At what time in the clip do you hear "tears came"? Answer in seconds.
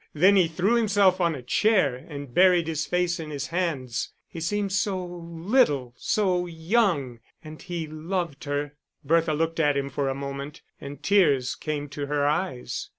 11.03-11.87